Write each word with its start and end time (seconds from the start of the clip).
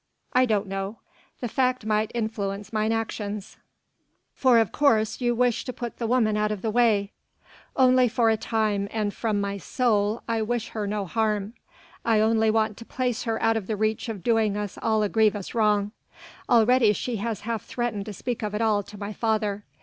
"I 0.33 0.47
don't 0.47 0.65
know. 0.65 0.97
The 1.41 1.47
fact 1.47 1.85
might 1.85 2.09
influence 2.15 2.73
mine 2.73 2.91
actions. 2.91 3.57
For 4.33 4.57
of 4.57 4.71
course 4.71 5.21
you 5.21 5.35
wish 5.35 5.63
to 5.65 5.73
put 5.73 5.97
the 5.99 6.07
woman 6.07 6.35
out 6.35 6.51
of 6.51 6.63
the 6.63 6.71
way." 6.71 7.11
"Only 7.75 8.07
for 8.07 8.31
a 8.31 8.35
time 8.35 8.87
and 8.89 9.13
from 9.13 9.39
my 9.39 9.59
soul 9.59 10.23
I 10.27 10.41
wish 10.41 10.69
her 10.69 10.87
no 10.87 11.05
harm. 11.05 11.53
I 12.03 12.19
only 12.19 12.49
want 12.49 12.77
to 12.77 12.83
place 12.85 13.25
her 13.25 13.39
out 13.43 13.57
of 13.57 13.67
the 13.67 13.75
reach 13.77 14.09
of 14.09 14.23
doing 14.23 14.57
us 14.57 14.75
all 14.81 15.03
a 15.03 15.07
grievous 15.07 15.53
wrong. 15.53 15.91
Already 16.49 16.93
she 16.93 17.17
has 17.17 17.41
half 17.41 17.63
threatened 17.65 18.07
to 18.07 18.13
speak 18.13 18.41
of 18.41 18.55
it 18.55 18.61
all 18.63 18.81
to 18.81 18.97
my 18.97 19.13
father. 19.13 19.65